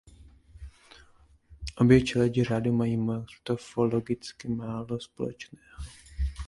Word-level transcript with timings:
Obě 1.77 2.01
čeledi 2.01 2.43
řádu 2.43 2.71
mají 2.73 2.97
morfologicky 2.97 4.47
málo 4.47 4.99
společného. 4.99 5.79